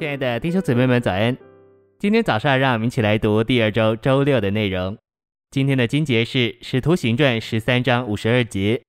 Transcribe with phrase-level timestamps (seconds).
[0.00, 1.36] 亲爱的弟兄姊妹们，早安！
[1.98, 4.96] 今天早上，让我们一起来读第二周周六的内容。
[5.50, 8.80] 今天的经节是《使徒行传》十三章五十二节，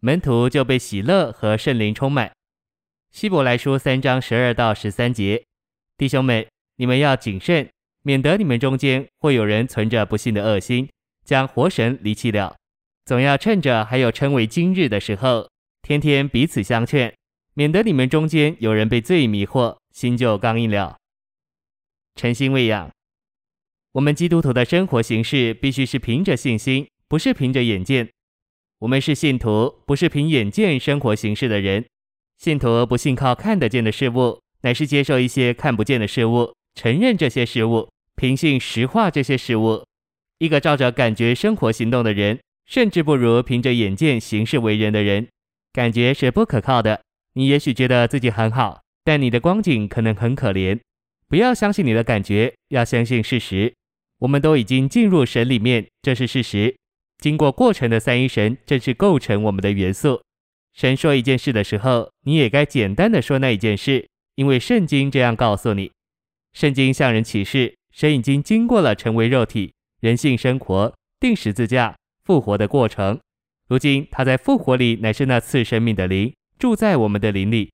[0.00, 2.32] 门徒就被喜乐和圣灵充满。
[3.10, 5.44] 希伯来书三章十二到十三节，
[5.98, 6.46] 弟兄们，
[6.76, 7.68] 你们要谨慎，
[8.02, 10.88] 免得你们中间会有人存着不信的恶心，
[11.26, 12.56] 将活神离弃了。
[13.04, 15.50] 总要趁着还有称为今日的时候，
[15.82, 17.12] 天天彼此相劝，
[17.52, 19.76] 免得你们中间有人被罪迷惑。
[19.96, 20.98] 新旧刚硬了。
[22.16, 22.90] 诚心喂养，
[23.92, 28.10] 我们基督徒的生活形式必须是凭着信心，不是凭着眼见。
[28.80, 31.82] 我们是信徒，不是凭眼见生活形式的人。
[32.36, 39.82] 信徒不信靠看得见的事物，乃是接受一些看不见的事物，承认这些事物，凭信实化这些事物。
[40.36, 45.26] 一个照着感觉生活行动的人，甚至不如凭着眼见行事为人的人。
[45.72, 47.00] 感觉是不可靠的。
[47.32, 48.82] 你也许觉得自己很好。
[49.06, 50.80] 但你的光景可能很可怜，
[51.28, 53.72] 不要相信你的感觉，要相信事实。
[54.18, 56.74] 我们都已经进入神里面，这是事实。
[57.18, 60.20] 经过过程的三一神正是构成我们的元素。
[60.74, 65.92] 神说一件事的时候，你也该简单的说那一件事，因为圣经这样告诉你。
[66.52, 73.20] 圣经向人启示，神已经经过了成为肉体、人性生活、钉十字架、复活的过程。
[73.68, 77.70] 如今他在复活里乃是那赐生命的灵，住在我们的灵里。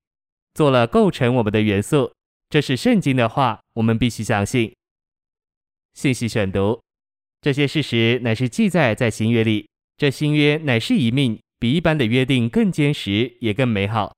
[0.55, 2.13] 做了构成我们的元素，
[2.51, 4.73] 这是圣经的话，我们必须相信。
[5.95, 6.81] 信息选读，
[7.41, 9.69] 这些事实乃是记载在新约里。
[9.97, 14.15] 这新约乃是一命，比一般的约定更坚实，也更美好。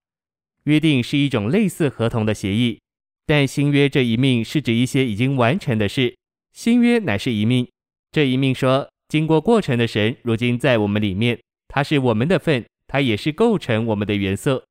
[0.65, 2.81] 约定是一种类似合同的协议，
[3.27, 6.17] 但新约这一命是指一些已经完成的事。
[6.53, 7.69] 新约乃是一命，
[8.13, 11.39] 这一命说，经过过程的神如今在我们里面，
[11.69, 14.63] 他是我们的份，他也是构成我们的元素。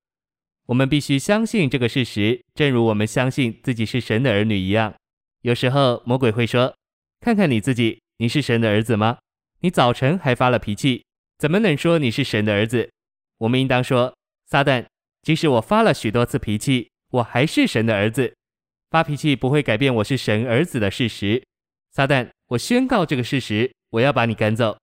[0.68, 4.94] 我们必须相信这个事实，正如我们相信自己是神的儿女一样。
[5.42, 6.74] 有时候魔鬼会说
[7.20, 9.18] ：“看看你自己，你是神的儿子吗？
[9.60, 11.04] 你早晨还发了脾气，
[11.38, 12.90] 怎么能说你是神的儿子？”
[13.40, 14.16] 我们应当说
[14.48, 14.86] ：“撒旦，
[15.22, 18.34] 即使我发了许多次脾气，我还是神的儿子。
[18.90, 21.44] 发脾气不会改变我是神儿子的事实。
[21.92, 24.78] 撒旦，我宣告这个事实，我要把你赶走。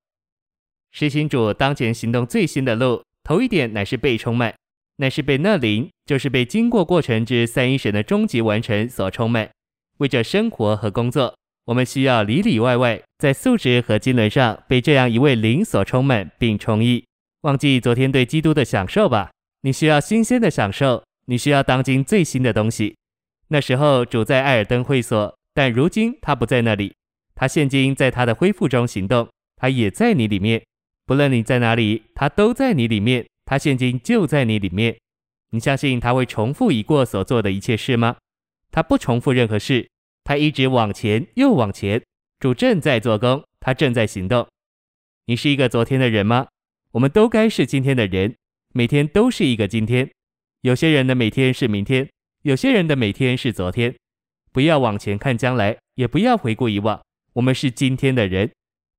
[0.93, 4.55] 实行主当前行动最新的路，头一点乃是被充满。”
[5.01, 9.49] 乃是被那灵，就是被经过过程之三一神的终极完成所充满。
[9.97, 11.35] 为着生活和工作，
[11.65, 17.03] 我们需要里里外外在素质和经纶上被这样一位灵所充满并充溢。
[17.41, 19.31] 忘记昨天对基督的享受吧，
[19.63, 22.95] 你需要新鲜的享受，你需要当今最新的东西。
[23.49, 26.93] 那时候主在艾尔登会所，但如今他不在那里。
[27.35, 30.63] 他现今在他的恢复中行动，他也在你里面。
[31.07, 33.25] 不论你在哪里，他都在你里面。
[33.51, 34.97] 他现今就在你里面，
[35.51, 38.17] 你相信他会重复已过所做的一切事吗？
[38.71, 39.91] 他不重复任何事，
[40.23, 42.01] 他一直往前又往前。
[42.39, 44.47] 主正在做工，他正在行动。
[45.27, 46.47] 你是一个昨天的人吗？
[46.93, 48.37] 我们都该是今天的人，
[48.73, 50.09] 每天都是一个今天。
[50.61, 52.09] 有些人的每天是明天，
[52.43, 53.93] 有些人的每天是昨天。
[54.53, 57.03] 不要往前看将来，也不要回顾以往。
[57.33, 58.53] 我们是今天的人，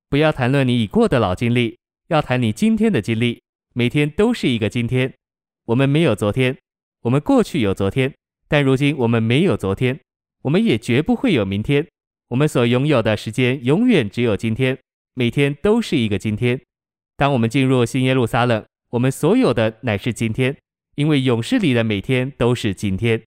[0.10, 1.78] 不要谈论你已过的老经历，
[2.10, 3.42] 要谈你今天的经历。
[3.74, 5.14] 每天都是一个今天，
[5.66, 6.58] 我们没有昨天，
[7.02, 8.14] 我们过去有昨天，
[8.48, 10.00] 但如今我们没有昨天，
[10.42, 11.88] 我们也绝不会有明天。
[12.30, 14.78] 我们所拥有的时间永远只有今天，
[15.14, 16.60] 每天都是一个今天。
[17.18, 20.58] 当我们进入新耶路撒冷，我们所有的乃是今天，
[20.96, 23.22] 因为勇士里的每天都是今天。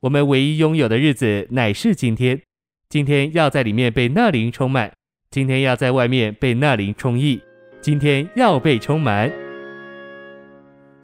[0.00, 2.40] 我们唯一拥有的日子乃是今天，
[2.88, 4.92] 今天要在里面被那灵充满，
[5.30, 7.40] 今天要在外面被那灵充溢，
[7.80, 9.47] 今天要被充满。